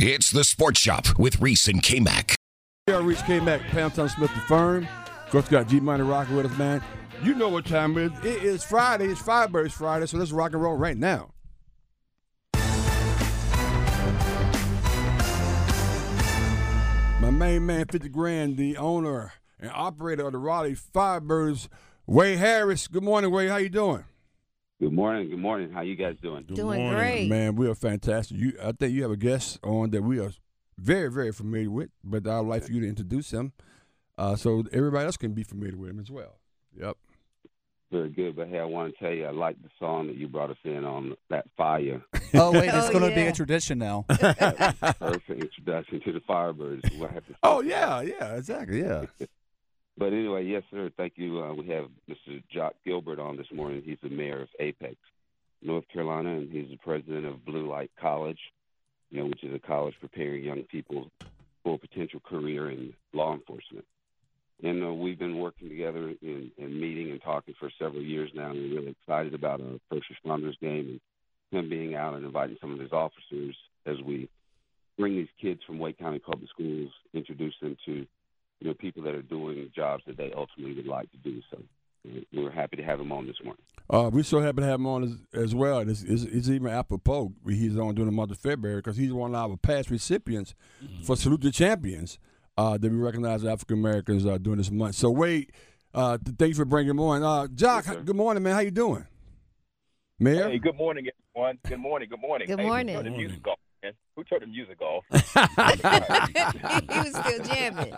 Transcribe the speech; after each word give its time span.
It's 0.00 0.30
the 0.30 0.44
Sports 0.44 0.78
Shop 0.78 1.18
with 1.18 1.40
Reese 1.40 1.66
and 1.66 1.82
K 1.82 1.98
Mac. 1.98 2.36
Are 2.86 3.02
Reese 3.02 3.20
K 3.22 3.40
Mac, 3.40 3.60
Poundtown 3.62 4.08
Smith 4.08 4.32
the 4.32 4.40
Firm. 4.42 4.86
Of 5.24 5.30
course, 5.30 5.48
got 5.48 5.66
G 5.66 5.80
Money 5.80 6.04
rocking 6.04 6.36
with 6.36 6.46
us, 6.46 6.56
man. 6.56 6.80
You 7.24 7.34
know 7.34 7.48
what 7.48 7.66
time 7.66 7.98
it 7.98 8.12
is. 8.24 8.36
It 8.36 8.42
is 8.44 8.62
Friday. 8.62 9.06
It's 9.06 9.20
Firebirds 9.20 9.72
Friday, 9.72 10.06
so 10.06 10.18
let's 10.18 10.30
rock 10.30 10.52
and 10.52 10.62
roll 10.62 10.76
right 10.76 10.96
now. 10.96 11.32
My 17.20 17.30
main 17.32 17.66
man, 17.66 17.86
50 17.86 18.08
Grand, 18.10 18.56
the 18.56 18.76
owner 18.76 19.32
and 19.58 19.72
operator 19.74 20.26
of 20.26 20.32
the 20.32 20.38
Raleigh 20.38 20.76
Firebirds, 20.76 21.66
Wade 22.06 22.38
Harris. 22.38 22.86
Good 22.86 23.02
morning, 23.02 23.32
Wade. 23.32 23.50
How 23.50 23.56
you 23.56 23.68
doing? 23.68 24.04
Good 24.80 24.92
morning. 24.92 25.28
Good 25.28 25.38
morning. 25.40 25.72
How 25.72 25.80
you 25.80 25.96
guys 25.96 26.16
doing? 26.22 26.44
Good 26.46 26.54
Doing 26.56 26.78
morning, 26.82 26.94
great. 26.98 27.28
man. 27.28 27.56
We 27.56 27.68
are 27.68 27.74
fantastic. 27.74 28.36
You, 28.38 28.52
I 28.62 28.70
think 28.72 28.92
you 28.92 29.02
have 29.02 29.10
a 29.10 29.16
guest 29.16 29.58
on 29.64 29.90
that 29.90 30.02
we 30.02 30.20
are 30.20 30.30
very, 30.78 31.10
very 31.10 31.32
familiar 31.32 31.68
with, 31.70 31.90
but 32.04 32.26
I'd 32.28 32.38
like 32.46 32.62
for 32.64 32.70
you 32.72 32.80
to 32.82 32.88
introduce 32.88 33.32
him, 33.32 33.52
uh, 34.16 34.36
so 34.36 34.62
everybody 34.72 35.06
else 35.06 35.16
can 35.16 35.32
be 35.32 35.42
familiar 35.42 35.76
with 35.76 35.90
him 35.90 35.98
as 35.98 36.12
well. 36.12 36.38
Yep. 36.80 36.96
Very 37.90 38.10
good. 38.10 38.36
But 38.36 38.48
hey, 38.48 38.60
I 38.60 38.64
want 38.66 38.92
to 38.94 38.98
tell 39.00 39.12
you, 39.12 39.24
I 39.26 39.30
like 39.32 39.60
the 39.60 39.70
song 39.80 40.06
that 40.08 40.16
you 40.16 40.28
brought 40.28 40.50
us 40.50 40.58
in 40.62 40.84
on 40.84 41.14
that 41.30 41.46
fire. 41.56 42.00
Oh 42.34 42.52
wait, 42.52 42.68
it's 42.68 42.88
Oh, 42.88 42.92
going 42.92 43.08
to 43.08 43.14
be 43.16 43.22
a 43.22 43.32
tradition 43.32 43.78
now. 43.78 44.04
Perfect 44.08 45.30
introduction 45.30 45.98
to 46.02 46.12
the 46.12 46.20
Firebirds. 46.28 46.82
We'll 46.98 47.08
have 47.08 47.26
to 47.26 47.34
Oh 47.42 47.62
yeah, 47.62 48.02
yeah, 48.02 48.34
exactly, 48.34 48.80
yeah. 48.82 49.06
But 49.98 50.12
anyway, 50.12 50.44
yes, 50.44 50.62
sir. 50.70 50.90
Thank 50.96 51.14
you. 51.16 51.42
Uh, 51.42 51.54
we 51.54 51.66
have 51.68 51.86
Mr. 52.08 52.40
Jacques 52.52 52.76
Gilbert 52.84 53.18
on 53.18 53.36
this 53.36 53.50
morning. 53.52 53.82
He's 53.84 53.98
the 54.00 54.08
mayor 54.08 54.42
of 54.42 54.48
Apex, 54.60 54.94
North 55.60 55.88
Carolina, 55.92 56.36
and 56.36 56.50
he's 56.52 56.70
the 56.70 56.76
president 56.76 57.26
of 57.26 57.44
Blue 57.44 57.68
Light 57.68 57.90
College, 58.00 58.38
you 59.10 59.18
know, 59.18 59.26
which 59.26 59.42
is 59.42 59.52
a 59.52 59.58
college 59.58 59.94
preparing 60.00 60.44
young 60.44 60.62
people 60.62 61.10
for 61.64 61.74
a 61.74 61.78
potential 61.78 62.20
career 62.20 62.70
in 62.70 62.94
law 63.12 63.34
enforcement. 63.34 63.84
And 64.62 64.84
uh, 64.84 64.92
we've 64.92 65.18
been 65.18 65.38
working 65.38 65.68
together 65.68 66.14
and 66.22 66.80
meeting 66.80 67.10
and 67.10 67.20
talking 67.20 67.54
for 67.58 67.70
several 67.76 68.02
years 68.02 68.30
now, 68.34 68.50
and 68.50 68.70
we're 68.70 68.80
really 68.80 68.96
excited 69.00 69.34
about 69.34 69.60
our 69.60 69.78
first 69.90 70.06
responders 70.12 70.58
game 70.60 71.00
and 71.50 71.58
him 71.58 71.68
being 71.68 71.96
out 71.96 72.14
and 72.14 72.24
inviting 72.24 72.56
some 72.60 72.72
of 72.72 72.78
his 72.78 72.92
officers 72.92 73.56
as 73.84 73.96
we 74.04 74.28
bring 74.96 75.16
these 75.16 75.28
kids 75.40 75.60
from 75.66 75.80
Wake 75.80 75.98
County 75.98 76.18
Public 76.20 76.50
Schools, 76.50 76.90
introduce 77.14 77.54
them 77.60 77.76
to 77.86 78.06
you 78.60 78.68
know, 78.68 78.74
people 78.74 79.02
that 79.04 79.14
are 79.14 79.22
doing 79.22 79.70
jobs 79.74 80.02
that 80.06 80.16
they 80.16 80.32
ultimately 80.36 80.74
would 80.74 80.86
like 80.86 81.10
to 81.12 81.18
do. 81.18 81.40
So 81.50 81.62
uh, 82.06 82.20
we're 82.32 82.50
happy 82.50 82.76
to 82.76 82.82
have 82.82 83.00
him 83.00 83.12
on 83.12 83.26
this 83.26 83.36
morning. 83.42 83.62
Uh, 83.90 84.10
we're 84.12 84.22
so 84.22 84.40
happy 84.40 84.60
to 84.60 84.66
have 84.66 84.80
him 84.80 84.86
on 84.86 85.04
as, 85.04 85.42
as 85.42 85.54
well. 85.54 85.78
It's, 85.80 86.02
it's, 86.02 86.24
it's 86.24 86.48
even 86.48 86.68
apropos 86.68 87.32
he's 87.46 87.78
on 87.78 87.94
during 87.94 88.10
the 88.10 88.16
month 88.16 88.32
of 88.32 88.38
February 88.38 88.78
because 88.78 88.96
he's 88.96 89.12
one 89.12 89.34
of 89.34 89.50
our 89.50 89.56
past 89.56 89.90
recipients 89.90 90.54
for 91.04 91.16
Salute 91.16 91.40
the 91.40 91.50
Champions 91.50 92.18
uh, 92.56 92.76
that 92.76 92.90
we 92.90 92.98
recognize 92.98 93.44
African 93.44 93.78
Americans 93.78 94.26
uh, 94.26 94.36
during 94.38 94.58
this 94.58 94.70
month. 94.70 94.96
So 94.96 95.10
Wade, 95.10 95.52
uh, 95.94 96.18
th- 96.18 96.36
thanks 96.36 96.58
for 96.58 96.64
bringing 96.64 96.90
him 96.90 97.00
on. 97.00 97.22
Uh, 97.22 97.46
Jacques, 97.54 97.86
Yes, 97.86 97.96
good 98.04 98.16
morning, 98.16 98.42
man. 98.42 98.54
How 98.54 98.60
you 98.60 98.70
doing? 98.70 99.06
Mayor? 100.18 100.48
Hey, 100.48 100.58
good 100.58 100.76
morning, 100.76 101.06
everyone. 101.36 101.58
Good 101.64 101.78
morning. 101.78 102.08
Good 102.10 102.20
morning. 102.20 102.48
Good 102.48 102.58
hey, 102.58 102.66
morning. 102.66 103.42
Who 104.16 104.24
turned 104.24 104.42
the 104.42 104.46
music 104.46 104.80
off? 104.80 105.04
Man? 105.10 105.20
Who 105.20 105.76
turned 105.76 106.04
the 106.04 106.30
music 106.34 106.64
off? 106.64 106.82
he 106.90 106.98
was 106.98 107.16
still 107.16 107.44
jamming. 107.44 107.96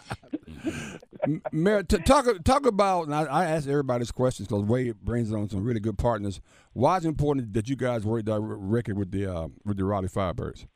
M- 1.25 1.43
Mayor, 1.53 1.83
t- 1.83 1.99
talk 1.99 2.27
talk 2.45 2.67
about. 2.67 3.07
And 3.07 3.15
I, 3.15 3.25
I 3.25 3.45
ask 3.47 3.69
everybody 3.69 4.01
this 4.01 4.13
question 4.13 4.45
because 4.45 4.65
Wade 4.65 5.01
brings 5.01 5.33
on 5.33 5.49
some 5.49 5.65
really 5.65 5.81
good 5.81 5.99
partners. 5.99 6.41
Why 6.73 6.99
is 6.99 7.05
it 7.05 7.09
important 7.09 7.53
that 7.55 7.69
you 7.69 7.77
guys 7.77 8.05
work 8.05 8.25
directly 8.25 8.95
with 8.95 9.11
the 9.11 9.27
uh, 9.27 9.49
with 9.65 9.77
the 9.77 9.85
Raleigh 9.85 10.09
Firebirds? 10.09 10.67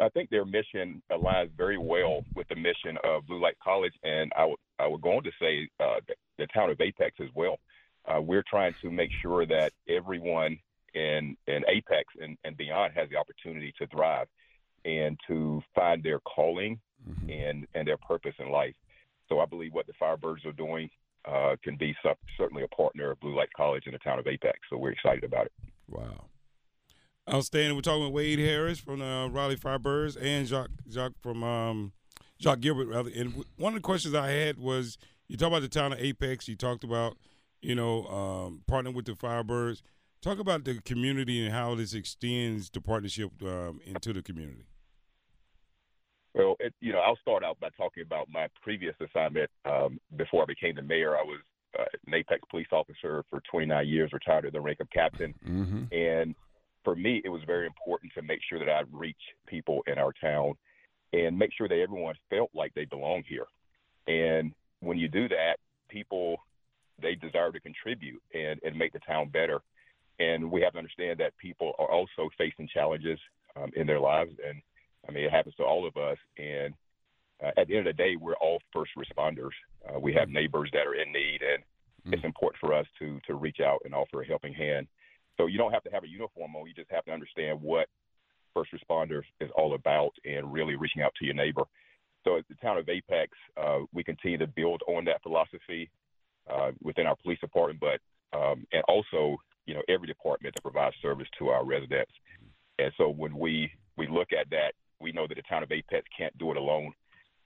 I 0.00 0.08
think 0.10 0.30
their 0.30 0.44
mission 0.44 1.02
aligns 1.10 1.50
very 1.56 1.78
well 1.78 2.24
with 2.36 2.46
the 2.48 2.54
mission 2.54 2.96
of 3.02 3.26
Blue 3.26 3.40
Light 3.40 3.56
College, 3.62 3.94
and 4.04 4.32
I 4.36 4.44
would 4.44 4.58
I 4.78 4.86
would 4.86 5.00
go 5.00 5.16
on 5.16 5.24
to 5.24 5.30
say 5.40 5.68
uh, 5.80 5.96
the, 6.06 6.14
the 6.38 6.46
town 6.48 6.70
of 6.70 6.80
Apex 6.80 7.16
as 7.20 7.28
well. 7.34 7.58
Uh, 8.06 8.20
we're 8.20 8.44
trying 8.48 8.74
to 8.80 8.90
make 8.90 9.10
sure 9.20 9.44
that 9.46 9.72
everyone 9.88 10.58
in 10.94 11.36
in 11.46 11.62
Apex 11.68 12.06
and, 12.20 12.36
and 12.44 12.56
beyond 12.56 12.92
has 12.94 13.08
the 13.10 13.16
opportunity 13.16 13.72
to 13.78 13.86
thrive 13.88 14.26
and 14.84 15.18
to 15.26 15.62
find 15.74 16.02
their 16.02 16.20
calling 16.20 16.80
and 17.28 17.66
and 17.74 17.86
their 17.86 17.96
purpose 17.96 18.34
in 18.38 18.50
life. 18.50 18.74
So 19.28 19.40
I 19.40 19.46
believe 19.46 19.72
what 19.74 19.86
the 19.86 19.92
Firebirds 20.00 20.46
are 20.46 20.52
doing 20.52 20.90
uh, 21.24 21.56
can 21.62 21.76
be 21.76 21.94
certainly 22.36 22.62
a 22.62 22.68
partner 22.68 23.10
of 23.10 23.20
Blue 23.20 23.36
Light 23.36 23.52
College 23.56 23.84
in 23.86 23.92
the 23.92 23.98
town 23.98 24.18
of 24.18 24.26
Apex. 24.26 24.58
So 24.70 24.78
we're 24.78 24.92
excited 24.92 25.24
about 25.24 25.46
it. 25.46 25.52
Wow. 25.88 26.26
Outstanding. 27.30 27.74
We're 27.74 27.82
talking 27.82 28.04
with 28.04 28.12
Wade 28.12 28.38
Harris 28.38 28.78
from 28.78 29.00
the 29.00 29.28
Raleigh 29.30 29.56
Firebirds 29.56 30.16
and 30.20 30.46
Jacques, 30.46 30.70
Jacques 30.90 31.20
from 31.20 31.44
um, 31.44 31.92
Jacques 32.40 32.60
Gilbert. 32.60 32.88
Rather. 32.88 33.10
And 33.14 33.30
w- 33.30 33.44
one 33.56 33.74
of 33.74 33.82
the 33.82 33.84
questions 33.84 34.14
I 34.14 34.30
had 34.30 34.58
was 34.58 34.96
you 35.28 35.36
talked 35.36 35.52
about 35.52 35.62
the 35.62 35.68
town 35.68 35.92
of 35.92 35.98
Apex. 35.98 36.48
You 36.48 36.56
talked 36.56 36.84
about, 36.84 37.18
you 37.60 37.74
know, 37.74 38.06
um, 38.06 38.62
partnering 38.70 38.94
with 38.94 39.04
the 39.04 39.12
Firebirds. 39.12 39.82
Talk 40.20 40.38
about 40.40 40.64
the 40.64 40.80
community 40.80 41.44
and 41.44 41.54
how 41.54 41.74
this 41.74 41.94
extends 41.94 42.70
the 42.70 42.80
partnership 42.80 43.30
um, 43.42 43.80
into 43.84 44.12
the 44.12 44.22
community. 44.22 44.66
Well, 46.34 46.56
it, 46.60 46.74
you 46.80 46.92
know, 46.92 46.98
I'll 46.98 47.16
start 47.16 47.44
out 47.44 47.58
by 47.60 47.68
talking 47.76 48.02
about 48.02 48.28
my 48.28 48.48
previous 48.62 48.94
assignment. 49.00 49.50
Um, 49.64 49.98
before 50.16 50.42
I 50.42 50.46
became 50.46 50.76
the 50.76 50.82
mayor, 50.82 51.16
I 51.16 51.22
was 51.22 51.40
uh, 51.78 51.84
an 52.06 52.14
Apex 52.14 52.40
police 52.50 52.66
officer 52.72 53.24
for 53.30 53.40
29 53.50 53.86
years, 53.86 54.12
retired 54.12 54.46
at 54.46 54.52
the 54.52 54.60
rank 54.60 54.80
of 54.80 54.90
captain. 54.90 55.34
Mm-hmm. 55.46 55.94
And 55.94 56.34
for 56.84 56.96
me, 56.96 57.22
it 57.24 57.28
was 57.28 57.42
very 57.46 57.66
important 57.66 58.12
to 58.14 58.22
make 58.22 58.40
sure 58.48 58.58
that 58.58 58.68
I 58.68 58.82
reach 58.92 59.16
people 59.46 59.82
in 59.86 59.98
our 59.98 60.12
town 60.20 60.54
and 61.12 61.38
make 61.38 61.50
sure 61.56 61.68
that 61.68 61.78
everyone 61.80 62.14
felt 62.28 62.50
like 62.54 62.72
they 62.74 62.84
belong 62.84 63.22
here. 63.28 63.46
And 64.06 64.52
when 64.80 64.98
you 64.98 65.08
do 65.08 65.28
that, 65.28 65.56
people 65.88 66.38
they 67.00 67.14
desire 67.14 67.52
to 67.52 67.60
contribute 67.60 68.20
and, 68.34 68.58
and 68.64 68.76
make 68.76 68.92
the 68.92 68.98
town 69.00 69.28
better. 69.28 69.60
And 70.18 70.50
we 70.50 70.60
have 70.62 70.72
to 70.72 70.78
understand 70.78 71.20
that 71.20 71.36
people 71.38 71.72
are 71.78 71.90
also 71.90 72.28
facing 72.36 72.68
challenges 72.68 73.18
um, 73.56 73.70
in 73.76 73.86
their 73.86 74.00
lives, 74.00 74.32
and 74.46 74.60
I 75.08 75.12
mean 75.12 75.24
it 75.24 75.32
happens 75.32 75.54
to 75.56 75.64
all 75.64 75.86
of 75.86 75.96
us. 75.96 76.18
And 76.36 76.74
uh, 77.44 77.52
at 77.56 77.68
the 77.68 77.76
end 77.76 77.86
of 77.86 77.96
the 77.96 78.02
day, 78.02 78.16
we're 78.16 78.34
all 78.36 78.58
first 78.72 78.90
responders. 78.98 79.54
Uh, 79.88 79.98
we 80.00 80.12
have 80.14 80.28
neighbors 80.28 80.70
that 80.72 80.86
are 80.86 80.94
in 80.94 81.12
need, 81.12 81.40
and 81.42 81.62
it's 82.12 82.24
important 82.24 82.58
for 82.60 82.74
us 82.74 82.86
to 82.98 83.20
to 83.26 83.34
reach 83.34 83.58
out 83.60 83.80
and 83.84 83.94
offer 83.94 84.22
a 84.22 84.26
helping 84.26 84.54
hand. 84.54 84.86
So 85.36 85.46
you 85.46 85.58
don't 85.58 85.72
have 85.72 85.84
to 85.84 85.90
have 85.90 86.04
a 86.04 86.08
uniform 86.08 86.56
on. 86.56 86.66
You 86.66 86.74
just 86.74 86.90
have 86.90 87.04
to 87.04 87.12
understand 87.12 87.60
what 87.62 87.86
first 88.54 88.70
responders 88.72 89.22
is 89.40 89.50
all 89.56 89.74
about, 89.74 90.10
and 90.24 90.52
really 90.52 90.74
reaching 90.74 91.02
out 91.02 91.12
to 91.18 91.24
your 91.24 91.34
neighbor. 91.34 91.62
So 92.24 92.38
at 92.38 92.48
the 92.48 92.56
town 92.56 92.76
of 92.76 92.88
Apex, 92.88 93.30
uh, 93.56 93.80
we 93.92 94.02
continue 94.02 94.38
to 94.38 94.46
build 94.48 94.82
on 94.88 95.04
that 95.04 95.22
philosophy 95.22 95.88
uh, 96.50 96.72
within 96.82 97.06
our 97.06 97.16
police 97.22 97.38
department, 97.38 97.80
but 97.80 98.00
um, 98.36 98.66
and 98.72 98.82
also 98.88 99.38
you 99.68 99.74
know 99.74 99.82
every 99.88 100.06
department 100.06 100.54
that 100.54 100.62
provides 100.62 100.96
service 101.02 101.28
to 101.38 101.48
our 101.48 101.64
residents. 101.64 102.12
And 102.78 102.90
so 102.96 103.10
when 103.10 103.36
we 103.36 103.70
we 103.96 104.08
look 104.08 104.32
at 104.32 104.48
that, 104.50 104.72
we 104.98 105.12
know 105.12 105.26
that 105.28 105.34
the 105.34 105.42
town 105.42 105.62
of 105.62 105.70
Apex 105.70 106.06
can't 106.16 106.36
do 106.38 106.50
it 106.50 106.56
alone. 106.56 106.92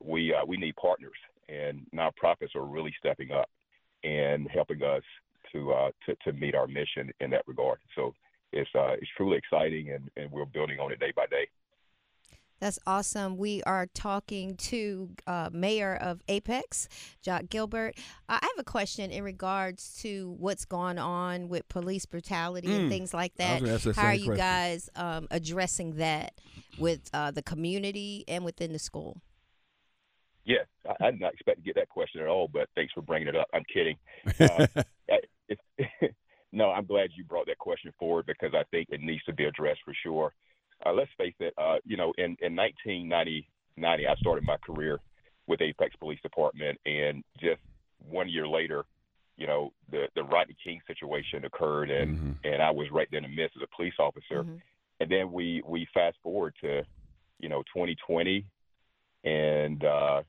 We 0.03 0.33
uh, 0.33 0.45
we 0.47 0.57
need 0.57 0.77
partners, 0.77 1.19
and 1.49 1.85
nonprofits 1.95 2.55
are 2.55 2.65
really 2.65 2.95
stepping 2.99 3.33
up 3.33 3.51
and 4.05 4.49
helping 4.49 4.83
us 4.83 5.03
to 5.53 5.73
uh, 5.73 5.91
to, 6.07 6.17
to 6.25 6.33
meet 6.33 6.55
our 6.55 6.69
mission 6.69 7.11
in 7.21 7.31
that 7.31 7.43
regard. 7.47 7.79
So 7.97 8.15
it's 8.53 8.71
uh, 8.75 8.93
it's 8.93 9.11
truly 9.17 9.37
exciting, 9.37 9.91
and, 9.91 10.09
and 10.17 10.31
we're 10.31 10.45
building 10.45 10.79
on 10.79 10.93
it 10.93 11.01
day 11.01 11.13
by 11.15 11.27
day. 11.27 11.49
That's 12.63 12.79
awesome. 12.87 13.39
We 13.39 13.61
are 13.65 13.87
talking 13.87 14.55
to 14.59 15.11
uh, 15.27 15.51
Mayor 15.53 15.97
of 15.97 16.23
Apex, 16.29 16.89
Jacques 17.25 17.49
Gilbert. 17.51 17.95
Uh, 18.29 18.39
I 18.41 18.47
have 18.47 18.57
a 18.57 18.63
question 18.63 19.11
in 19.11 19.25
regards 19.25 19.99
to 20.03 20.37
what's 20.39 20.65
going 20.65 20.97
on 20.97 21.49
with 21.49 21.69
police 21.69 22.07
brutality 22.07 22.69
Mm. 22.69 22.79
and 22.83 22.89
things 22.89 23.13
like 23.13 23.35
that. 23.35 23.59
gonna 23.63 23.75
ask 23.75 23.83
that 23.83 23.97
How 23.97 24.07
are 24.07 24.15
you 24.15 24.27
question. 24.27 24.37
guys 24.47 24.89
um, 24.95 25.27
addressing 25.33 25.97
that 25.97 26.35
with 26.79 27.11
uh, 27.13 27.33
the 27.33 27.43
community 27.43 28.23
and 28.29 28.45
within 28.45 28.73
the 28.73 28.79
school? 28.79 29.21
Yeah, 30.45 30.63
I, 30.89 31.07
I 31.07 31.11
did 31.11 31.21
not 31.21 31.33
expect 31.33 31.59
to 31.59 31.65
get 31.65 31.75
that 31.75 31.89
question 31.89 32.21
at 32.21 32.29
all, 32.29 32.47
but 32.47 32.69
thanks 32.77 32.93
for 32.93 33.03
bringing 33.03 33.27
it 33.27 33.35
up. 33.35 33.49
I'm 33.53 33.65
kidding. 33.75 33.97
Uh, 34.39 34.69
it's, 35.49 35.61
no, 36.53 36.71
I'm 36.71 36.87
glad 36.87 37.11
you 37.17 37.25
brought 37.25 37.47
that 37.47 37.59
question 37.59 37.93
forward 37.99 38.27
because 38.27 38.55
I 38.55 38.63
think 38.71 38.87
it 38.93 39.01
needs 39.01 39.25
to 39.25 39.33
be 39.33 39.47
addressed 39.47 39.81
for 39.85 39.95
sure. 40.01 40.33
Uh, 40.85 40.93
let's 40.93 41.11
face 41.17 41.35
it, 41.41 41.55
uh, 41.59 41.77
you 41.85 41.97
know, 41.97 42.13
in, 42.19 42.37
in 42.41 42.57
1990, 42.57 43.49
90, 43.77 44.07
I 44.07 44.15
started 44.17 44.45
my 44.45 44.57
career 44.65 44.99
with 45.47 45.61
Apex 45.61 45.95
Police 45.97 46.21
Department, 46.23 46.79
and 46.87 47.23
just 47.41 47.61
one 47.99 48.29
year 48.29 48.47
later, 48.49 48.85
you 49.37 49.47
know, 49.47 49.73
the 49.91 50.09
the 50.15 50.23
Rodney 50.25 50.57
King 50.63 50.81
situation 50.87 51.45
occurred, 51.45 51.91
and 51.91 52.19
Mhm. 52.19 52.37
and 52.45 52.63
I 52.63 52.71
was 52.71 52.91
right 52.91 53.09
there 53.11 53.19
in 53.19 53.31
the 53.31 53.37
midst 53.37 53.57
as 53.57 53.63
a 53.63 53.77
police 53.77 53.95
officer. 53.99 54.45
Mhm. 54.45 54.61
And 55.01 55.11
then 55.11 55.33
we 55.33 55.63
we 55.65 55.87
fast 55.95 56.17
forward 56.23 56.55
to, 56.61 56.85
you 57.39 57.49
know, 57.49 57.63
2020, 57.73 58.45
and 59.25 59.85
uh, 59.85 60.23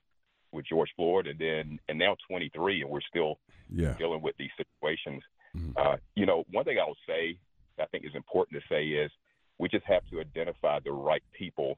with 0.52 0.66
George 0.68 0.92
Floyd, 0.96 1.28
and 1.28 1.38
then 1.40 1.80
and 1.90 1.98
now 2.00 2.16
23, 2.28 2.82
and 2.82 2.90
we're 2.90 3.02
still 3.02 3.40
Yeah. 3.70 3.94
dealing 3.98 4.22
with 4.22 4.36
these 4.38 4.52
situations. 4.56 5.24
Mhm. 5.56 5.74
Uh, 5.78 5.98
you 6.16 6.26
know, 6.26 6.44
one 6.52 6.64
thing 6.66 6.78
I'll 6.80 6.98
say 7.08 7.38
I 7.80 7.86
think 7.88 8.06
is 8.06 8.16
important 8.16 8.62
to 8.62 8.68
say 8.68 8.88
is 8.88 9.12
we 9.58 9.68
just 9.70 9.86
have 9.86 10.06
to 10.08 10.20
identify 10.22 10.80
the 10.80 10.92
right 10.92 11.24
people 11.34 11.78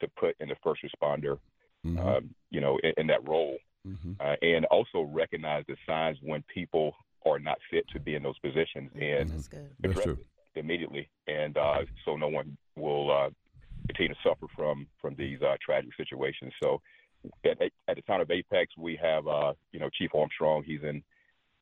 to 0.00 0.08
put 0.08 0.36
in 0.40 0.48
the 0.48 0.56
first 0.56 0.82
responder, 0.82 1.38
Mhm. 1.84 1.98
um, 1.98 2.34
you 2.50 2.60
know, 2.60 2.78
in, 2.78 2.92
in 2.98 3.06
that 3.08 3.26
role, 3.26 3.58
Mhm. 3.86 4.16
uh, 4.20 4.36
and 4.42 4.64
also 4.66 5.02
recognize 5.02 5.64
the 5.66 5.76
signs 5.86 6.20
when 6.22 6.42
people 6.44 6.96
are 7.24 7.38
not 7.38 7.60
fit 7.70 7.86
to 7.88 8.00
be 8.00 8.14
in 8.14 8.22
those 8.22 8.38
positions 8.40 8.90
and 8.94 9.30
That's 9.30 9.48
good. 9.48 9.76
That's 9.80 9.92
address 9.92 10.04
true. 10.16 10.24
it 10.54 10.58
immediately, 10.60 11.08
and 11.28 11.56
uh, 11.56 11.84
so 12.04 12.16
no 12.16 12.28
one 12.28 12.56
will 12.76 13.10
uh, 13.10 13.30
continue 13.86 14.12
to 14.14 14.20
suffer 14.22 14.46
from 14.48 14.88
from 15.00 15.14
these 15.16 15.40
uh, 15.42 15.56
tragic 15.60 15.94
situations. 15.96 16.52
So, 16.62 16.80
at, 17.44 17.60
at 17.88 17.95
the 17.95 17.95
town 18.06 18.20
of 18.20 18.30
Apex, 18.30 18.72
we 18.76 18.96
have 19.02 19.26
uh, 19.26 19.52
you 19.72 19.80
know 19.80 19.88
Chief 19.90 20.10
Armstrong. 20.14 20.62
He's 20.64 20.82
in 20.82 21.02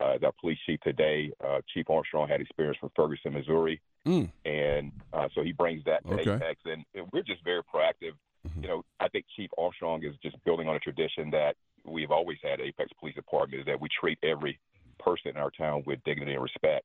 uh, 0.00 0.19
the 0.19 0.32
police 0.41 0.58
chief 0.67 0.81
today. 0.81 1.31
Uh, 1.44 1.61
chief 1.73 1.88
Armstrong 1.91 2.29
had 2.29 2.41
experience 2.41 2.79
from 2.79 2.91
Ferguson, 2.96 3.32
Missouri, 3.32 3.81
Mm. 4.06 4.31
and 4.44 4.93
uh, 5.14 5.29
so 5.35 5.43
he 5.43 5.52
brings 5.52 5.82
that 5.85 6.06
to 6.06 6.12
Okay. 6.20 6.35
Apex, 6.35 6.61
and, 6.67 6.85
and 6.94 7.06
we're 7.11 7.23
just 7.23 7.43
very 7.43 7.62
proactive. 7.62 8.12
Mhm. 8.46 8.62
You 8.62 8.69
know, 8.69 8.85
I 9.00 9.08
think 9.08 9.25
Chief 9.35 9.49
Armstrong 9.56 10.05
is 10.05 10.14
just 10.23 10.37
building 10.44 10.69
on 10.69 10.76
a 10.76 10.79
tradition 10.79 11.31
that 11.31 11.56
we've 11.87 12.11
always 12.11 12.37
had 12.43 12.61
at 12.61 12.67
Apex 12.67 12.91
Police 13.00 13.14
Department 13.14 13.61
is 13.61 13.67
that 13.67 13.81
we 13.81 13.88
treat 13.99 14.19
every 14.23 14.58
person 14.99 15.31
in 15.31 15.37
our 15.38 15.50
town 15.50 15.82
with 15.87 16.05
dignity 16.05 16.35
and 16.35 16.43
respect, 16.43 16.85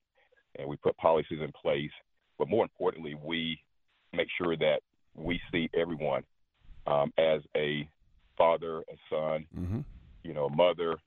and 0.58 0.70
we 0.70 0.78
put 0.78 0.96
policies 0.96 1.42
in 1.42 1.52
place. 1.52 1.92
But 2.38 2.48
more 2.48 2.64
importantly, 2.64 3.16
we 3.16 3.60
make 4.14 4.30
sure 4.38 4.56
that 4.56 4.80
we 5.14 5.42
see 5.52 5.70
everyone 5.74 6.24
um, 6.88 7.12
as 7.18 7.42
a 7.58 7.86
father, 8.44 8.80
a 8.80 8.96
son, 9.10 9.46
Mhm. 9.56 9.86
you 10.24 10.34
know, 10.34 10.46
a 10.48 10.56
mother, 10.56 10.98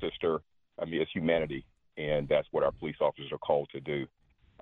sister. 0.00 0.42
I 0.78 0.84
mean, 0.84 1.00
it's 1.00 1.12
humanity, 1.12 1.64
and 1.96 2.28
that's 2.28 2.48
what 2.50 2.62
our 2.64 2.72
police 2.72 2.96
officers 3.00 3.30
are 3.32 3.38
called 3.38 3.70
to 3.70 3.80
do 3.80 4.06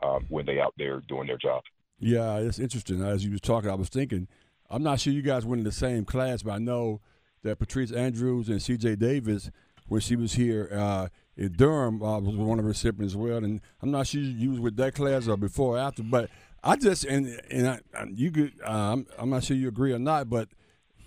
um, 0.03 0.25
when 0.29 0.47
they 0.47 0.61
out 0.61 0.75
there 0.79 1.01
doing 1.09 1.27
their 1.27 1.39
job. 1.39 1.63
Yeah, 1.99 2.37
it's 2.39 2.59
interesting. 2.59 3.03
As 3.03 3.25
you 3.25 3.33
was 3.33 3.41
talking, 3.41 3.69
I 3.71 3.75
was 3.75 3.89
thinking, 3.89 4.29
I'm 4.71 4.83
not 4.83 5.01
sure 5.01 5.13
you 5.13 5.23
guys 5.23 5.45
went 5.45 5.61
in 5.61 5.65
the 5.65 5.73
same 5.73 6.05
class, 6.05 6.43
but 6.43 6.53
I 6.53 6.59
know 6.59 7.01
that 7.43 7.59
Patrice 7.59 7.91
Andrews 7.93 8.49
and 8.49 8.63
C.J. 8.63 8.97
Davis, 8.97 9.51
when 9.89 10.01
she 10.01 10.15
was 10.17 10.35
here 10.35 10.71
uh, 10.73 11.09
in 11.37 11.53
Durham, 11.53 12.03
uh, 12.03 12.21
was 12.21 12.37
one 12.37 12.59
of 12.59 12.65
the 12.65 12.69
recipients 12.69 13.13
as 13.15 13.17
well. 13.17 13.39
And 13.45 13.61
I'm 13.83 13.91
not 13.91 14.07
sure 14.07 14.21
you 14.21 14.51
was 14.51 14.61
with 14.61 14.77
that 14.77 14.95
class 14.95 15.27
or 15.27 15.37
before 15.37 15.77
or 15.77 15.79
after, 15.79 16.03
but 16.03 16.31
I 16.63 16.77
just 16.77 17.05
and 17.05 17.41
and 17.51 17.67
I, 17.69 17.81
you 18.15 18.31
could. 18.31 18.53
Uh, 18.65 18.93
I'm, 18.93 19.07
I'm 19.19 19.31
not 19.31 19.45
sure 19.45 19.57
you 19.57 19.69
agree 19.69 19.93
or 19.93 19.99
not, 19.99 20.29
but 20.31 20.49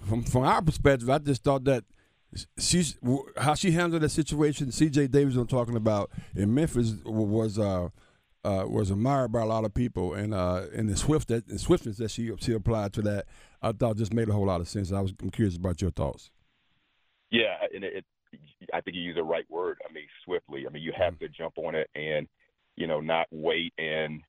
from 0.06 0.24
from 0.24 0.44
our 0.44 0.62
perspective, 0.62 1.10
I 1.10 1.18
just 1.20 1.44
thought 1.44 1.64
that 1.66 1.84
she's 2.58 2.98
how 3.38 3.56
she 3.56 3.72
handled 3.72 4.04
that 4.04 4.10
situation. 4.10 4.72
C.J. 4.72 5.08
Davis, 5.08 5.36
I'm 5.36 5.48
talking 5.48 5.76
about 5.76 6.12
in 6.36 6.54
Memphis, 6.54 6.94
was. 7.06 7.60
Uh, 7.60 7.90
uh, 8.46 8.66
was 8.68 8.92
admired 8.92 9.32
by 9.32 9.42
a 9.42 9.46
lot 9.46 9.64
of 9.64 9.74
people, 9.74 10.14
and 10.16 10.34
uh, 10.34 10.64
and 10.76 10.90
the 10.90 10.98
swift 10.98 11.30
that 11.30 11.48
the 11.48 11.58
swiftness 11.58 11.96
that 11.96 12.12
she 12.12 12.30
she 12.42 12.52
applied 12.52 12.92
to 12.92 13.02
that, 13.04 13.26
I 13.62 13.72
thought 13.72 13.96
just 13.96 14.14
made 14.14 14.28
a 14.28 14.34
whole 14.34 14.48
lot 14.48 14.60
of 14.60 14.68
sense. 14.68 14.92
I 14.92 15.00
was 15.00 15.14
I'm 15.22 15.30
curious 15.30 15.56
about 15.56 15.82
your 15.82 15.92
thoughts. 15.92 16.30
Yeah, 17.32 17.56
and 17.74 17.86
it, 17.86 18.04
it 18.32 18.40
I 18.74 18.82
think 18.82 18.98
you 18.98 19.02
use 19.04 19.16
the 19.16 19.24
right 19.24 19.50
word. 19.50 19.78
I 19.90 19.94
mean, 19.94 20.04
swiftly. 20.26 20.66
I 20.68 20.72
mean, 20.72 20.84
you 20.84 20.92
have 20.98 21.14
Mm-hmm. 21.14 21.24
to 21.26 21.30
jump 21.30 21.58
on 21.58 21.74
it 21.76 21.90
and 21.96 22.28
you 22.76 22.86
know 22.86 23.00
not 23.00 23.28
wait 23.32 23.72
and 23.78 24.22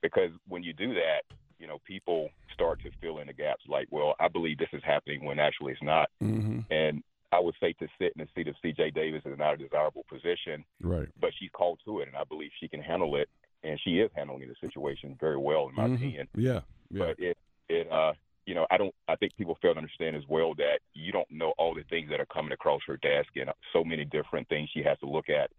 because 0.00 0.30
when 0.46 0.62
you 0.62 0.72
do 0.72 0.94
that, 0.94 1.22
you 1.58 1.66
know, 1.66 1.78
people 1.86 2.30
start 2.54 2.80
to 2.82 2.90
fill 3.00 3.18
in 3.18 3.26
the 3.26 3.32
gaps. 3.32 3.64
Like, 3.68 3.88
well, 3.90 4.14
I 4.20 4.28
believe 4.28 4.58
this 4.58 4.68
is 4.72 4.82
happening 4.84 5.24
when 5.24 5.38
actually 5.38 5.72
it's 5.72 5.82
not. 5.82 6.08
Mm-hmm. 6.22 6.60
And 6.72 7.02
I 7.32 7.40
would 7.40 7.54
say 7.60 7.72
to 7.74 7.86
sit 7.98 8.12
in 8.16 8.24
the 8.24 8.28
seat 8.34 8.48
of 8.48 8.54
C.J. 8.62 8.92
Davis 8.92 9.22
is 9.26 9.38
not 9.38 9.54
a 9.54 9.56
desirable 9.56 10.04
position, 10.08 10.64
Right. 10.80 11.08
but 11.20 11.30
she's 11.38 11.50
called 11.52 11.78
to 11.84 12.00
it, 12.00 12.08
and 12.08 12.16
I 12.16 12.24
believe 12.24 12.50
she 12.58 12.68
can 12.68 12.80
handle 12.80 13.16
it, 13.16 13.28
and 13.64 13.78
she 13.84 13.98
is 14.00 14.10
handling 14.16 14.48
the 14.48 14.54
situation 14.66 15.16
very 15.20 15.36
well, 15.36 15.68
in 15.68 15.74
my 15.74 15.88
Mhm. 15.88 15.96
opinion. 15.96 16.28
Yeah. 16.34 16.60
Yeah. 16.90 16.98
But 17.06 17.18
it, 17.18 17.36
it, 17.68 17.92
uh, 17.92 18.14
you 18.46 18.54
know, 18.54 18.66
I 18.70 18.78
don't. 18.78 18.94
I 19.08 19.16
think 19.16 19.36
people 19.36 19.58
fail 19.60 19.74
to 19.74 19.78
understand 19.78 20.16
as 20.16 20.26
well 20.26 20.54
that 20.54 20.78
you 20.94 21.12
don't 21.12 21.30
know 21.30 21.52
all 21.58 21.74
the 21.74 21.82
things 21.90 22.08
that 22.08 22.18
are 22.18 22.26
coming 22.26 22.52
across 22.52 22.80
her 22.86 22.96
desk, 22.96 23.28
and 23.36 23.50
so 23.74 23.84
many 23.84 24.06
different 24.06 24.48
things 24.48 24.70
she 24.72 24.82
has 24.84 24.98
to 25.00 25.06
look 25.06 25.28
at 25.28 25.50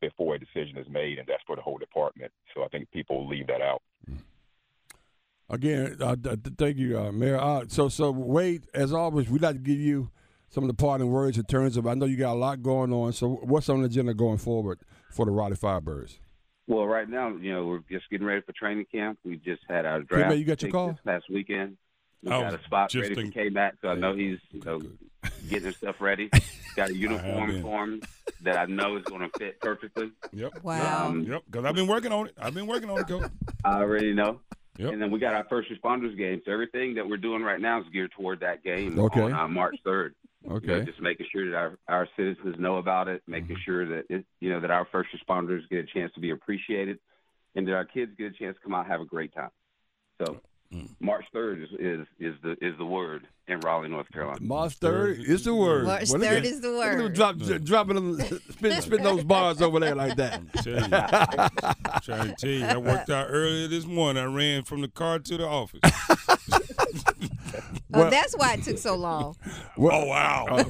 before 0.00 0.36
a 0.36 0.38
decision 0.38 0.78
is 0.78 0.88
made, 0.88 1.18
and 1.18 1.28
that's 1.28 1.42
for 1.46 1.54
the 1.54 1.60
whole 1.60 1.76
department. 1.76 2.32
So 2.54 2.62
I 2.64 2.68
think 2.68 2.90
people 2.92 3.28
leave 3.28 3.46
that 3.48 3.60
out. 3.60 3.79
Again, 5.50 5.96
uh, 6.00 6.14
th- 6.16 6.42
th- 6.44 6.54
thank 6.56 6.76
you, 6.78 6.98
uh, 6.98 7.10
Mayor. 7.12 7.36
Uh, 7.38 7.64
so 7.68 7.88
so 7.88 8.10
Wade, 8.12 8.66
as 8.72 8.92
always, 8.92 9.28
we'd 9.28 9.42
like 9.42 9.56
to 9.56 9.60
give 9.60 9.78
you 9.80 10.10
some 10.48 10.62
of 10.64 10.68
the 10.68 10.74
parting 10.74 11.10
words 11.10 11.36
in 11.38 11.44
terms 11.44 11.76
of. 11.76 11.86
I 11.86 11.94
know 11.94 12.06
you 12.06 12.16
got 12.16 12.34
a 12.34 12.38
lot 12.38 12.62
going 12.62 12.92
on. 12.92 13.12
So 13.12 13.40
what's 13.42 13.68
on 13.68 13.80
the 13.80 13.86
agenda 13.86 14.14
going 14.14 14.38
forward 14.38 14.78
for 15.10 15.26
the 15.26 15.32
Raleigh 15.32 15.56
Firebirds? 15.56 16.18
Well, 16.68 16.86
right 16.86 17.08
now, 17.08 17.30
you 17.36 17.52
know, 17.52 17.66
we're 17.66 17.80
just 17.90 18.08
getting 18.10 18.26
ready 18.26 18.42
for 18.42 18.52
training 18.52 18.86
camp. 18.92 19.18
We 19.24 19.38
just 19.38 19.62
had 19.68 19.84
our 19.86 19.98
Hey, 20.00 20.04
draft. 20.08 20.28
man, 20.30 20.38
you 20.38 20.44
got 20.44 20.62
your 20.62 20.70
call? 20.70 20.96
last 21.04 21.24
weekend. 21.28 21.76
We 22.22 22.30
I 22.30 22.42
got 22.42 22.54
a 22.60 22.62
spot 22.64 22.90
just 22.90 23.02
ready 23.02 23.14
thinking- 23.16 23.32
for 23.32 23.38
K-Mac, 23.48 23.74
so 23.82 23.88
I 23.88 23.94
know 23.96 24.14
he's 24.14 24.38
you 24.52 24.60
know, 24.64 24.78
good. 24.78 24.98
getting 25.48 25.64
himself 25.64 25.96
ready. 26.00 26.30
Got 26.76 26.90
a 26.90 26.94
uniform 26.96 27.50
been. 27.50 27.62
for 27.62 27.82
him 27.84 28.02
that 28.42 28.56
I 28.56 28.66
know 28.66 28.96
is 28.96 29.02
going 29.04 29.22
to 29.28 29.30
fit 29.36 29.60
perfectly. 29.60 30.12
Yep. 30.32 30.62
Wow. 30.62 31.08
Um, 31.08 31.22
Yep. 31.24 31.42
Because 31.50 31.64
I've 31.64 31.74
been 31.74 31.88
working 31.88 32.12
on 32.12 32.26
it. 32.28 32.34
I've 32.40 32.54
been 32.54 32.68
working 32.68 32.88
on 32.88 33.00
it, 33.00 33.08
Coach. 33.08 33.28
I 33.64 33.78
already 33.78 34.12
know. 34.14 34.38
Yep. 34.80 34.92
And 34.94 35.02
then 35.02 35.10
we 35.10 35.18
got 35.18 35.34
our 35.34 35.44
first 35.50 35.68
responders 35.70 36.16
game. 36.16 36.40
So 36.46 36.52
everything 36.52 36.94
that 36.94 37.06
we're 37.06 37.18
doing 37.18 37.42
right 37.42 37.60
now 37.60 37.80
is 37.80 37.86
geared 37.92 38.12
toward 38.16 38.40
that 38.40 38.64
game 38.64 38.98
Okay. 38.98 39.20
on 39.20 39.32
uh, 39.34 39.46
March 39.48 39.76
3rd. 39.86 40.12
You 40.44 40.48
know, 40.48 40.56
Okay. 40.56 40.84
just 40.86 41.02
making 41.02 41.26
sure 41.30 41.50
that 41.50 41.56
our, 41.56 41.78
our 41.88 42.08
citizens 42.16 42.56
know 42.58 42.78
about 42.78 43.06
it, 43.06 43.22
making 43.26 43.58
sure 43.66 43.86
that 43.86 44.04
it, 44.08 44.24
you 44.40 44.48
know 44.50 44.58
that 44.60 44.70
our 44.70 44.86
first 44.90 45.10
responders 45.14 45.68
get 45.68 45.80
a 45.80 45.86
chance 45.86 46.12
to 46.14 46.20
be 46.20 46.30
appreciated, 46.30 46.98
and 47.54 47.68
that 47.68 47.74
our 47.74 47.84
kids 47.84 48.12
get 48.16 48.32
a 48.32 48.38
chance 48.38 48.56
to 48.56 48.62
come 48.62 48.74
out 48.74 48.84
and 48.84 48.90
have 48.90 49.02
a 49.02 49.04
great 49.04 49.34
time. 49.34 49.50
So 50.18 50.40
Mm. 50.72 50.88
March 51.00 51.24
third 51.32 51.62
is, 51.62 51.68
is 51.80 52.06
is 52.20 52.34
the 52.44 52.52
is 52.64 52.78
the 52.78 52.84
word 52.86 53.26
in 53.48 53.58
Raleigh, 53.58 53.88
North 53.88 54.08
Carolina. 54.12 54.38
March 54.40 54.74
third 54.74 55.18
is 55.18 55.42
the 55.42 55.52
word. 55.52 55.84
March 55.84 56.08
Well, 56.10 56.20
look 56.20 56.28
3rd 56.30 56.36
at- 56.36 56.44
is 56.44 56.60
the 56.60 56.68
look 56.70 56.84
at 56.86 56.90
them 56.92 57.02
word. 57.06 57.14
Drop, 57.14 57.36
dropping 57.64 57.94
them, 57.96 58.20
spin, 58.50 58.80
spin 58.82 59.02
those 59.02 59.24
bars 59.24 59.60
over 59.60 59.80
there 59.80 59.96
like 59.96 60.14
that. 60.16 60.40
Tell 60.62 60.74
you. 60.74 61.74
I'm 61.92 62.00
trying 62.02 62.28
to 62.28 62.34
tell 62.36 62.50
you, 62.50 62.64
I 62.64 62.76
worked 62.76 63.10
out 63.10 63.26
earlier 63.30 63.66
this 63.66 63.84
morning. 63.84 64.22
I 64.22 64.26
ran 64.26 64.62
from 64.62 64.80
the 64.82 64.88
car 64.88 65.18
to 65.18 65.36
the 65.36 65.46
office. 65.48 65.80
Oh, 67.92 68.02
Well- 68.02 68.10
that's 68.10 68.36
why 68.36 68.54
it 68.54 68.62
took 68.62 68.78
so 68.78 68.94
long. 68.94 69.36
Well, 69.76 70.02
oh 70.02 70.06
wow! 70.06 70.64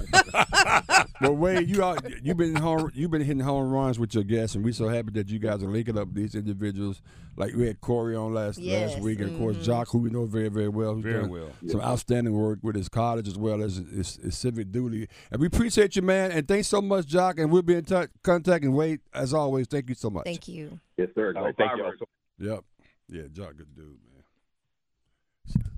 well, 1.21 1.37
Wade, 1.37 1.69
you 1.69 1.83
out, 1.85 2.03
you've 2.25 2.37
been 2.39 2.57
home, 2.57 2.91
you've 2.95 3.11
been 3.11 3.21
hitting 3.21 3.43
home 3.43 3.71
runs 3.71 3.99
with 3.99 4.15
your 4.15 4.25
guests, 4.25 4.55
and 4.55 4.65
we're 4.65 4.73
so 4.73 4.89
happy 4.89 5.11
that 5.13 5.29
you 5.29 5.39
guys 5.39 5.63
are 5.63 5.69
linking 5.69 5.99
up 5.99 6.15
these 6.15 6.35
individuals. 6.35 7.03
Like 7.37 7.55
we 7.55 7.67
had 7.67 7.81
Corey 7.81 8.17
on 8.17 8.33
last 8.35 8.59
Yes, 8.59 8.93
last 8.93 9.03
week, 9.03 9.21
and 9.21 9.33
of 9.33 9.39
course 9.39 9.57
mhm. 9.57 9.63
Jacques, 9.65 9.89
who 9.91 9.99
we 9.99 10.11
know 10.11 10.25
very 10.25 10.49
very 10.49 10.69
well, 10.69 10.95
who's 10.95 11.05
Very 11.05 11.21
done 11.21 11.31
well. 11.31 11.51
some 11.69 11.81
outstanding 11.81 12.33
work 12.35 12.59
with 12.63 12.75
his 12.77 12.89
college 12.89 13.29
as 13.29 13.37
well 13.37 13.63
as 13.63 13.77
his, 13.77 14.17
his 14.17 14.37
civic 14.39 14.73
duty. 14.73 15.09
And 15.31 15.41
we 15.41 15.47
appreciate 15.47 15.97
you, 15.97 16.03
man, 16.03 16.33
and 16.33 16.47
thanks 16.49 16.69
so 16.69 16.81
much, 16.81 17.07
Jacques. 17.07 17.39
And 17.39 17.51
we'll 17.51 17.63
be 17.63 17.75
in 17.75 17.85
touch, 17.85 18.11
contact. 18.23 18.65
And 18.65 18.75
Wade, 18.75 19.01
as 19.15 19.35
always, 19.35 19.67
thank 19.67 19.89
you 19.91 19.95
so 19.95 20.09
much. 20.11 20.25
Thank 20.25 20.49
you. 20.49 20.81
Yes, 20.97 21.09
sir. 21.15 21.35
All 21.37 21.45
thank 21.57 21.59
you. 21.59 21.65
Firebirds. 21.85 21.85
all 21.85 21.93
so 21.99 22.07
Yep. 22.55 22.65
Yeah, 23.09 23.23
Jacques, 23.33 23.57
good 23.57 23.75
dude, 23.75 23.85
man. 23.87 24.20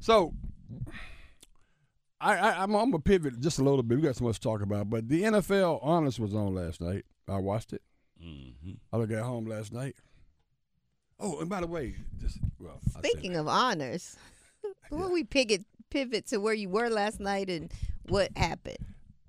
So, 0.00 0.34
I, 2.20 2.36
I 2.36 2.62
I'm, 2.62 2.74
I'm 2.74 2.90
gonna 2.90 2.98
pivot 3.00 3.40
just 3.40 3.58
a 3.58 3.64
little 3.64 3.82
bit. 3.82 3.96
We 3.98 4.02
got 4.02 4.16
so 4.16 4.24
much 4.24 4.36
to 4.36 4.40
talk 4.40 4.62
about, 4.62 4.90
but 4.90 5.08
the 5.08 5.22
NFL 5.22 5.80
Honors 5.82 6.18
was 6.18 6.34
on 6.34 6.54
last 6.54 6.80
night. 6.80 7.04
I 7.28 7.38
watched 7.38 7.72
it. 7.72 7.82
Mhm. 8.22 8.78
I 8.92 8.96
looked 8.96 9.12
at 9.12 9.22
home 9.22 9.46
last 9.46 9.72
night. 9.72 9.96
Oh, 11.18 11.40
and 11.40 11.48
by 11.48 11.60
the 11.60 11.66
way, 11.66 11.94
just 12.20 12.38
well, 12.58 12.80
Speaking 12.98 13.36
of 13.36 13.46
honors, 13.48 14.16
what 14.90 15.12
we 15.12 15.24
pick 15.24 15.50
it 15.50 15.64
pivot 15.90 16.26
to 16.28 16.38
where 16.38 16.54
you 16.54 16.68
were 16.68 16.88
last 16.88 17.20
night 17.20 17.48
and 17.48 17.72
what 18.08 18.36
happened. 18.36 18.78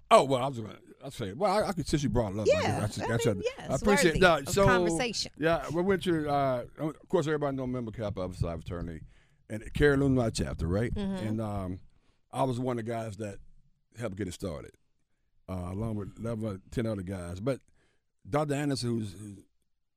Oh 0.10 0.24
well, 0.24 0.44
I 0.44 0.48
was 0.48 0.60
gonna. 0.60 0.78
I 1.06 1.10
say, 1.10 1.34
well, 1.34 1.52
I, 1.52 1.68
I 1.68 1.72
could 1.74 1.88
since 1.88 2.02
you 2.02 2.10
brought 2.10 2.34
it 2.34 2.40
up. 2.40 2.48
Yeah, 2.48 2.56
I, 2.56 2.62
guess 2.62 2.74
I 2.74 2.80
that's, 2.80 2.98
mean, 2.98 3.08
that's, 3.10 3.26
yeah, 3.26 3.68
I 3.70 3.76
appreciate 3.76 4.22
that. 4.22 4.48
of 4.48 4.50
So 4.50 4.66
conversation. 4.66 5.32
Yeah, 5.38 5.64
we 5.72 5.82
went 5.82 6.04
to. 6.04 6.30
Uh, 6.30 6.64
of 6.80 7.10
course, 7.10 7.28
everybody 7.28 7.58
know 7.58 7.68
member 7.68 7.92
Kappa 7.92 8.22
Alpha 8.22 8.38
Psi 8.38 8.56
fraternity, 8.56 9.02
and 9.62 9.74
Cary 9.74 9.98
my 9.98 10.30
chapter, 10.30 10.68
right? 10.68 10.94
Mhm. 10.94 11.28
And 11.28 11.42
um, 11.42 11.80
I 12.32 12.44
was 12.44 12.60
one 12.60 12.80
of 12.80 12.86
the 12.86 12.92
guys 12.92 13.18
that 13.18 13.38
helped 14.00 14.16
get 14.16 14.28
it 14.28 14.34
started, 14.34 14.72
uh, 15.50 15.70
along 15.72 15.96
with 15.96 16.10
11, 16.20 16.62
10 16.72 16.86
other 16.86 17.02
guys. 17.04 17.40
But 17.40 17.60
Dr. 18.30 18.54
Anderson, 18.56 18.90
who's 18.90 19.14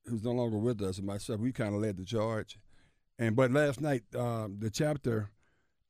who's- 0.05 0.23
no 0.23 0.31
longer 0.31 0.57
with 0.57 0.81
us, 0.81 0.97
and 0.99 1.07
myself, 1.07 1.39
we 1.41 1.51
kind 1.51 1.75
of 1.75 1.81
led 1.81 1.97
the 1.97 2.05
charge. 2.05 2.57
And 3.19 3.35
but 3.35 3.51
last 3.51 3.81
night, 3.81 4.03
um, 4.15 4.57
the 4.59 4.69
chapter 4.69 5.31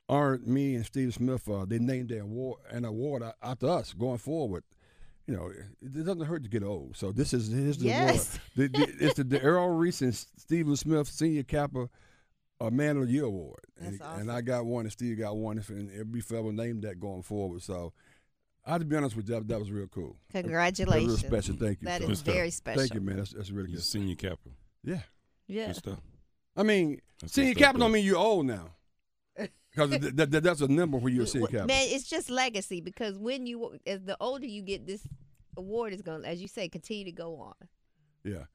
honored 0.10 0.48
me 0.48 0.74
and 0.76 0.86
Steve 0.86 1.14
Smith. 1.14 1.48
Uh, 1.50 1.66
they 1.66 1.78
named 1.78 2.10
their 2.10 2.22
award 2.22 2.60
an 2.72 2.86
award 2.86 3.24
after 3.44 3.70
us 3.70 3.94
going 3.94 4.18
forward. 4.18 4.64
You 5.28 5.36
know, 5.36 5.48
it, 5.50 5.66
it 5.82 6.06
doesn't 6.06 6.22
hurt 6.26 6.44
to 6.44 6.50
get 6.50 6.64
old. 6.64 6.96
So 6.96 7.12
this 7.12 7.34
is 7.34 7.52
the 7.52 7.86
Yes. 7.88 8.40
award. 8.56 8.72
The, 8.74 8.80
the, 8.80 8.96
it's 9.06 9.14
the, 9.16 9.24
the 9.26 9.42
Earl 9.42 9.70
Reese 9.76 10.02
and 10.02 10.16
Stephen 10.16 10.76
Smith 10.78 11.10
Senior 11.10 11.44
Kappa 11.44 11.90
uh, 12.60 12.70
Man 12.70 12.98
of 12.98 13.08
the 13.08 13.14
Year 13.14 13.26
Award. 13.26 13.60
That's 13.80 14.00
and, 14.00 14.22
and 14.22 14.32
I 14.32 14.42
got 14.42 14.66
one, 14.66 14.86
and 14.86 14.92
Steve 14.92 15.18
got 15.20 15.38
one, 15.38 15.64
and 15.70 15.92
every 16.00 16.22
fellow 16.22 16.52
named 16.52 16.84
that 16.84 17.00
going 17.00 17.22
forward. 17.24 17.62
So 17.62 17.94
I 18.66 18.72
have 18.72 18.82
to 18.82 18.86
be 18.86 18.96
honest 18.96 19.16
with 19.16 19.30
you, 19.30 19.36
that, 19.36 19.48
that 19.48 19.60
was 19.60 19.72
real 19.72 19.88
cool. 19.88 20.18
That 20.32 20.40
was 20.40 20.42
Congratulations. 20.44 21.08
real 21.08 21.18
special. 21.32 21.56
Thank 21.56 21.82
you. 21.82 21.86
That 21.86 22.02
so. 22.02 22.10
is 22.10 22.22
very 22.22 22.50
special. 22.52 22.82
Thank 22.82 22.94
you, 22.94 23.02
man. 23.02 23.18
That's, 23.18 23.32
that's 23.34 23.52
really 23.52 23.70
He's 23.70 23.80
a 23.80 23.82
good. 23.82 23.86
senior 23.86 24.16
Kappa. 24.16 24.50
Yeah. 24.84 25.00
Yeah. 25.48 25.68
Good 25.68 25.76
stuff. 25.78 26.00
I 26.56 26.64
mean, 26.64 27.02
That's 27.22 27.34
senior 27.34 27.54
good 27.54 27.60
stuff, 27.60 27.66
captain 27.68 27.80
don't 27.82 27.92
mean 27.92 28.06
you're 28.06 28.18
old 28.18 28.46
now. 28.46 28.72
Because 29.72 29.92
th- 29.92 30.16
th- 30.16 30.32
th- 30.32 30.44
that's 30.44 30.62
a 30.62 30.68
number 30.68 30.98
when 30.98 31.14
you're 31.14 31.26
a 31.26 31.28
senior 31.28 31.46
W- 31.46 31.60
captain. 31.60 31.68
Man, 31.68 31.88
it's 31.92 32.10
just 32.10 32.32
legacy 32.32 32.82
because 32.82 33.16
when 33.20 33.46
you, 33.46 33.78
as 33.86 34.02
the 34.06 34.18
older 34.20 34.48
you 34.48 34.64
get, 34.64 34.88
this 34.88 35.08
award 35.56 35.94
is 35.94 36.02
going, 36.02 36.24
to 36.24 36.28
as 36.28 36.42
you 36.42 36.48
say, 36.48 36.68
continue 36.68 37.06
to 37.06 37.12
go 37.12 37.36
on. 37.36 37.54
Yeah. 38.24 38.46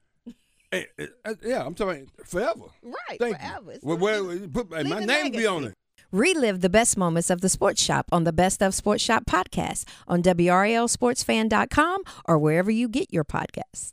Hey, 0.73 0.87
eh, 0.99 1.07
eh, 1.27 1.35
yeah, 1.45 1.65
I'm 1.67 1.75
talking 1.75 2.09
forever. 2.25 2.63
Right, 2.83 3.19
Thank 3.21 3.37
forever. 3.37 3.65
you. 3.67 3.71
It's 3.73 3.85
Well, 3.85 3.97
gonna 3.99 4.25
well, 4.27 4.49
put, 4.53 4.71
leave 4.71 4.87
my 4.89 5.01
a 5.03 5.07
name 5.07 5.33
be 5.33 5.47
on 5.47 5.65
it. 5.65 5.75
Relive 6.11 6.61
the 6.63 6.71
best 6.71 6.97
moments 6.97 7.29
of 7.31 7.41
the 7.43 7.49
Sports 7.49 7.83
Shop 7.83 8.07
on 8.11 8.25
the 8.25 8.33
Best 8.33 8.63
of 8.63 8.75
Sports 8.75 9.03
Shop 9.03 9.25
podcast 9.27 9.85
on 10.09 10.23
WRALSportsFan.com 10.23 12.03
or 12.27 12.39
wherever 12.39 12.71
you 12.71 12.89
get 12.89 13.13
your 13.13 13.25
podcasts. 13.25 13.93